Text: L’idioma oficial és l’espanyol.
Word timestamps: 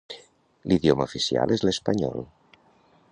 L’idioma 0.71 1.07
oficial 1.09 1.55
és 1.57 1.65
l’espanyol. 1.69 2.27